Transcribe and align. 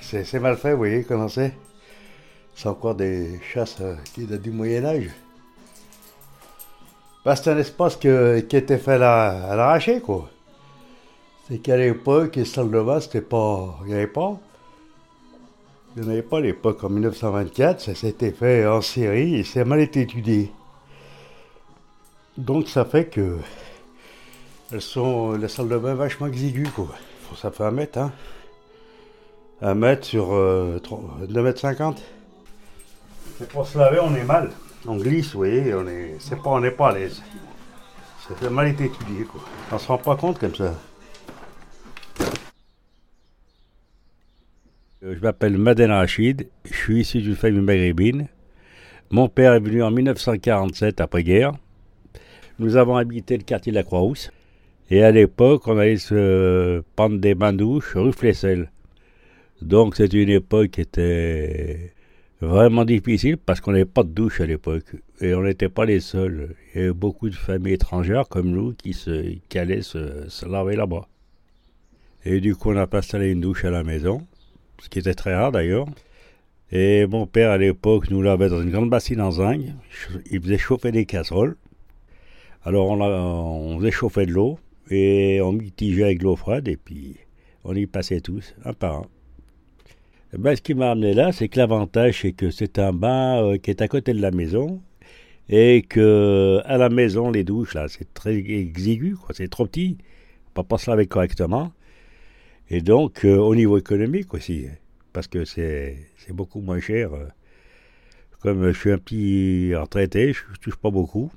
C'est 0.00 0.24
c'est 0.24 0.40
mal 0.40 0.56
fait, 0.56 0.72
vous 0.72 0.78
voyez 0.78 1.04
comment 1.04 1.28
c'est? 1.28 1.54
C'est 2.54 2.68
encore 2.68 2.94
des 2.94 3.40
chasses 3.52 3.76
euh, 3.80 3.96
qui 4.14 4.24
datent 4.24 4.42
du 4.42 4.50
Moyen-Âge. 4.50 5.10
Bah, 7.24 7.36
c'est 7.36 7.50
un 7.50 7.58
espace 7.58 7.96
que- 7.96 8.40
qui 8.40 8.56
était 8.56 8.78
fait 8.78 8.92
à 8.92 8.98
la- 8.98 9.50
à 9.52 9.56
l'arraché, 9.56 10.00
quoi. 10.00 10.30
C'est 11.48 11.58
qu'à 11.58 11.76
l'époque, 11.76 12.36
les 12.36 12.44
salles 12.44 12.70
de 12.70 12.80
bain, 12.80 13.00
c'était 13.00 13.20
pas. 13.20 13.78
Il 13.82 13.88
n'y 13.88 13.94
avait 13.94 14.06
pas. 14.06 14.38
Il 15.96 16.02
n'y 16.02 16.08
en 16.08 16.10
avait 16.12 16.22
pas 16.22 16.38
à 16.38 16.40
l'époque. 16.40 16.82
En 16.84 16.88
1924, 16.90 17.80
ça 17.80 17.94
s'était 17.94 18.32
fait 18.32 18.66
en 18.66 18.80
série 18.80 19.36
et 19.40 19.58
a 19.58 19.64
mal 19.64 19.80
été 19.80 20.02
étudié. 20.02 20.52
Donc 22.36 22.68
ça 22.68 22.84
fait 22.84 23.06
que. 23.06 23.38
Elles 24.72 24.82
sont. 24.82 25.32
Les 25.32 25.48
salles 25.48 25.68
de 25.68 25.78
bain 25.78 25.94
vachement 25.94 26.26
exiguës, 26.26 26.70
quoi. 26.74 26.88
Ça 27.36 27.50
fait 27.50 27.64
un 27.64 27.70
mètre, 27.70 27.98
hein. 27.98 28.12
Un 29.62 29.74
mètre 29.74 30.04
sur 30.04 30.34
euh, 30.34 30.78
2 31.28 31.42
mètres 31.42 31.60
50. 31.60 32.02
Et 33.40 33.44
pour 33.44 33.66
se 33.66 33.78
laver, 33.78 34.00
on 34.00 34.14
est 34.14 34.24
mal. 34.24 34.50
On 34.86 34.96
glisse, 34.96 35.32
vous 35.32 35.38
voyez, 35.38 35.74
on 35.74 35.86
est, 35.88 36.16
c'est 36.18 36.40
pas, 36.42 36.60
n'est 36.60 36.70
pas 36.70 36.90
à 36.90 36.94
l'aise. 36.94 37.22
Ça 38.28 38.34
fait 38.34 38.50
mal 38.50 38.68
été 38.68 38.84
étudié, 38.84 39.24
quoi. 39.24 39.40
On 39.72 39.78
se 39.78 39.88
rend 39.88 39.98
pas 39.98 40.16
compte 40.16 40.38
comme 40.38 40.54
ça. 40.54 40.74
Euh, 45.02 45.14
Je 45.14 45.20
m'appelle 45.20 45.56
Maden 45.56 45.90
Rachid, 45.90 46.48
je 46.64 46.74
suis 46.76 47.00
issu 47.00 47.22
d'une 47.22 47.36
famille 47.36 47.60
maghrébine. 47.60 48.28
Mon 49.10 49.28
père 49.28 49.54
est 49.54 49.60
venu 49.60 49.82
en 49.82 49.90
1947 49.90 51.00
après-guerre. 51.00 51.52
Nous 52.58 52.76
avons 52.76 52.96
habité 52.96 53.36
le 53.36 53.42
quartier 53.44 53.72
de 53.72 53.76
la 53.76 53.82
Croix-Rousse. 53.84 54.30
Et 54.90 55.02
à 55.02 55.10
l'époque, 55.10 55.66
on 55.66 55.78
allait 55.78 55.96
se 55.96 56.82
prendre 56.94 57.18
des 57.18 57.34
bains 57.34 57.52
douches 57.52 57.94
rue 57.96 58.12
Flessel. 58.12 58.70
Donc 59.62 59.96
c'était 59.96 60.22
une 60.22 60.30
époque 60.30 60.70
qui 60.72 60.80
était 60.82 61.92
vraiment 62.40 62.84
difficile 62.84 63.36
parce 63.38 63.60
qu'on 63.60 63.72
n'avait 63.72 63.84
pas 63.84 64.02
de 64.02 64.10
douche 64.10 64.40
à 64.40 64.46
l'époque. 64.46 64.96
Et 65.20 65.34
on 65.34 65.42
n'était 65.42 65.68
pas 65.68 65.84
les 65.84 66.00
seuls. 66.00 66.54
Il 66.74 66.80
y 66.80 66.84
avait 66.84 66.92
beaucoup 66.92 67.28
de 67.30 67.34
familles 67.34 67.74
étrangères 67.74 68.28
comme 68.28 68.50
nous 68.50 68.74
qui, 68.74 68.94
allaient 69.58 69.82
se, 69.82 70.46
laver 70.48 70.76
là-bas. 70.76 71.08
Et 72.24 72.40
du 72.40 72.54
coup, 72.56 72.70
on 72.70 72.76
a 72.76 72.86
pas 72.86 72.98
installé 72.98 73.30
une 73.30 73.40
douche 73.40 73.64
à 73.64 73.70
la 73.70 73.84
maison 73.84 74.26
ce 74.82 74.88
qui 74.88 74.98
était 74.98 75.14
très 75.14 75.34
rare 75.34 75.52
d'ailleurs. 75.52 75.86
Et 76.72 77.06
mon 77.06 77.26
père, 77.26 77.50
à 77.50 77.58
l'époque, 77.58 78.10
nous 78.10 78.22
lavait 78.22 78.48
dans 78.48 78.60
une 78.60 78.70
grande 78.70 78.90
bassine 78.90 79.20
en 79.20 79.30
zinc. 79.30 79.60
Il 80.30 80.42
faisait 80.42 80.58
chauffer 80.58 80.92
des 80.92 81.06
casseroles. 81.06 81.56
Alors, 82.64 82.90
on, 82.90 83.00
on 83.00 83.78
faisait 83.78 83.92
chauffer 83.92 84.26
de 84.26 84.32
l'eau 84.32 84.58
et 84.90 85.40
on 85.40 85.52
mitigeait 85.52 86.04
avec 86.04 86.22
l'eau 86.22 86.36
froide 86.36 86.68
et 86.68 86.76
puis 86.76 87.16
on 87.64 87.74
y 87.74 87.86
passait 87.86 88.20
tous, 88.20 88.54
un 88.64 88.72
par 88.72 88.96
un. 88.96 89.06
Ben, 90.38 90.54
ce 90.54 90.60
qui 90.60 90.74
m'a 90.74 90.90
amené 90.90 91.14
là, 91.14 91.32
c'est 91.32 91.48
que 91.48 91.58
l'avantage, 91.58 92.20
c'est 92.22 92.32
que 92.32 92.50
c'est 92.50 92.78
un 92.78 92.92
bain 92.92 93.42
euh, 93.42 93.58
qui 93.58 93.70
est 93.70 93.80
à 93.80 93.88
côté 93.88 94.12
de 94.12 94.20
la 94.20 94.30
maison 94.30 94.82
et 95.48 95.82
que 95.82 96.60
à 96.66 96.76
la 96.78 96.88
maison, 96.90 97.30
les 97.30 97.44
douches, 97.44 97.74
là, 97.74 97.88
c'est 97.88 98.12
très 98.14 98.36
exigu. 98.36 99.16
C'est 99.32 99.48
trop 99.48 99.66
petit. 99.66 99.98
On 100.48 100.62
peut 100.62 100.68
pas 100.68 100.78
se 100.78 100.90
laver 100.90 101.06
correctement. 101.06 101.72
Et 102.70 102.80
donc, 102.82 103.24
euh, 103.24 103.36
au 103.38 103.54
niveau 103.54 103.78
économique 103.78 104.34
aussi, 104.34 104.66
parce 105.12 105.28
que 105.28 105.44
c'est 105.44 105.96
beaucoup 106.30 106.60
moins 106.60 106.80
cher. 106.80 107.14
euh. 107.14 107.28
Comme 108.40 108.70
je 108.72 108.78
suis 108.78 108.92
un 108.92 108.98
petit 108.98 109.74
retraité, 109.74 110.32
je 110.32 110.42
ne 110.50 110.56
touche 110.56 110.76
pas 110.76 110.90
beaucoup. 110.90 111.30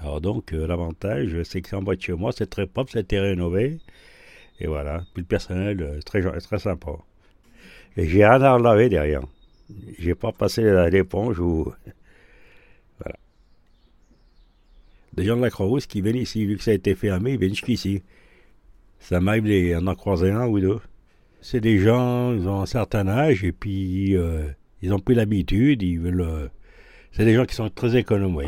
Alors 0.00 0.20
donc, 0.20 0.52
l'avantage, 0.52 1.42
c'est 1.44 1.62
que 1.62 1.76
en 1.76 1.82
bas 1.82 1.94
chez 1.98 2.12
moi, 2.14 2.32
c'est 2.32 2.48
très 2.48 2.66
propre, 2.66 2.96
été 2.96 3.18
rénové. 3.20 3.78
Et 4.60 4.66
voilà, 4.68 5.04
puis 5.14 5.22
le 5.22 5.26
personnel, 5.28 6.00
très, 6.04 6.22
très 6.22 6.58
sympa. 6.58 6.92
J'ai 7.96 8.24
rien 8.24 8.40
à 8.42 8.58
laver 8.58 8.88
derrière. 8.88 9.22
J'ai 9.98 10.14
pas 10.14 10.32
passé 10.32 10.62
la- 10.62 10.88
l'éponge 10.90 11.38
ou... 11.38 11.72
Voilà. 12.98 13.16
Des 15.14 15.24
gens 15.24 15.36
de 15.36 15.42
la 15.42 15.50
Croix-Rousse 15.50 15.86
qui 15.86 16.00
viennent 16.00 16.16
ici, 16.16 16.44
vu 16.46 16.56
que 16.56 16.62
ça 16.62 16.70
a 16.70 16.74
été 16.74 16.94
fermé, 16.94 17.32
ils 17.32 17.38
viennent 17.38 17.50
jusqu'ici. 17.54 18.02
Ça 18.98 19.20
m'arrive 19.20 19.72
d'en 19.80 19.86
en 19.86 19.94
croiser 19.94 20.30
un 20.30 20.46
ou 20.46 20.60
deux. 20.60 20.78
C'est 21.40 21.60
des 21.60 21.78
gens, 21.78 22.32
ils 22.34 22.46
ont 22.48 22.60
un 22.60 22.66
certain 22.66 23.08
âge 23.08 23.44
et 23.44 23.52
puis 23.52 24.14
euh, 24.16 24.44
ils 24.82 24.92
ont 24.92 24.98
pris 24.98 25.14
l'habitude, 25.14 25.82
ils 25.82 25.98
veulent. 25.98 26.20
euh, 26.20 26.48
c'est 27.12 27.24
des 27.24 27.34
gens 27.34 27.46
qui 27.46 27.54
sont 27.54 27.70
très 27.70 27.96
économes, 27.96 28.40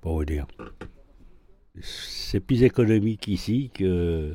pour 0.00 0.16
vous 0.16 0.24
dire. 0.24 0.46
C'est 1.80 2.40
plus 2.40 2.62
économique 2.64 3.28
ici 3.28 3.70
que. 3.72 4.34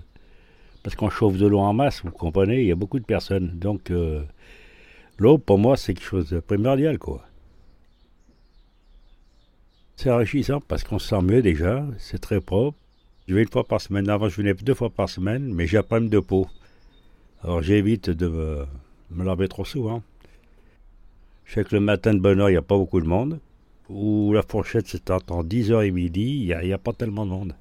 Parce 0.88 0.96
qu'on 0.96 1.10
chauffe 1.10 1.36
de 1.36 1.46
l'eau 1.46 1.60
en 1.60 1.74
masse, 1.74 2.02
vous 2.06 2.12
comprenez, 2.12 2.62
il 2.62 2.68
y 2.68 2.72
a 2.72 2.76
beaucoup 2.76 2.98
de 2.98 3.04
personnes. 3.04 3.52
Donc, 3.60 3.92
euh, 3.92 4.24
l'eau, 5.18 5.38
pour 5.38 5.58
moi, 5.58 5.76
c'est 5.76 5.94
quelque 5.94 6.06
chose 6.06 6.30
de 6.30 6.40
primordial, 6.40 6.98
quoi. 6.98 7.26
C'est 9.98 10.10
enrichissant 10.10 10.62
parce 10.62 10.86
qu'on 10.86 10.98
se 10.98 11.10
sent 11.10 11.22
mieux 11.24 11.42
déjà, 11.42 11.86
c'est 11.98 12.20
très 12.20 12.40
propre. 12.40 12.78
Je 13.28 13.36
vais 13.36 13.42
une 13.42 13.50
fois 13.50 13.66
par 13.66 13.82
semaine. 13.82 14.08
Avant, 14.08 14.30
je 14.30 14.38
venais 14.38 14.54
deux 14.54 14.76
fois 14.76 14.90
par 14.90 15.10
semaine, 15.10 15.54
mais 15.54 15.68
j'ai 15.68 15.78
un 15.78 15.84
problème 15.84 16.08
de 16.08 16.20
peau. 16.20 16.48
Alors, 17.44 17.62
j'évite 17.62 18.10
de 18.10 18.66
me, 19.12 19.26
laver 19.26 19.50
trop 19.50 19.66
souvent. 19.66 20.02
Je 21.44 21.56
sais 21.56 21.66
que 21.66 21.76
le 21.76 21.82
matin 21.82 22.14
de 22.14 22.20
bonne 22.20 22.40
heure, 22.40 22.50
il 22.50 22.54
n'y 22.54 22.58
a 22.58 22.62
pas 22.62 22.78
beaucoup 22.78 23.02
de 23.02 23.08
monde. 23.08 23.42
Ou 23.90 24.32
la 24.32 24.42
fourchette, 24.42 24.88
c'est 24.88 25.12
entre 25.12 25.44
10h 25.44 25.86
et 25.86 25.92
midi, 25.92 26.48
il 26.50 26.58
n'y 26.66 26.72
a 26.72 26.78
pas 26.78 26.94
tellement 26.94 27.26
de 27.26 27.32
monde. 27.32 27.56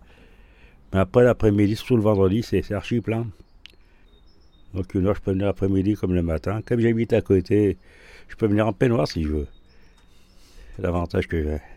Mais 0.93 1.01
après 1.01 1.25
l'après-midi, 1.25 1.77
surtout 1.77 1.97
le 1.97 2.03
vendredi, 2.03 2.43
c'est 2.43 2.71
archi 2.73 3.01
plein. 3.01 3.27
Donc, 4.75 4.95
une 4.95 5.07
heure, 5.07 5.15
je 5.15 5.21
peux 5.21 5.33
venir 5.33 5.47
l'après-midi 5.47 5.95
comme 5.95 6.15
le 6.15 6.23
matin. 6.23 6.61
Comme 6.65 6.81
j'habite 6.81 7.13
à 7.13 7.23
côté, 7.23 7.79
je 8.29 8.37
peux 8.37 8.47
venir 8.47 8.67
en 8.67 8.73
peignoir 8.73 9.09
si 9.09 9.23
je 9.23 9.29
veux. 9.29 9.49
C'est 10.77 10.83
l'avantage 10.83 11.27
que 11.27 11.43
j'ai. 11.43 11.75